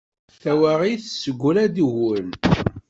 Tawaɣit 0.41 0.99
tessegra-d 1.03 1.75
uguren. 1.87 2.29